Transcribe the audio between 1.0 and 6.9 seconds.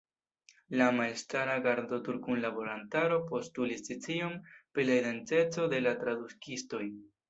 elstara Gardotur-kunlaborantaro postulis scion pri la identeco de la tradukistoj.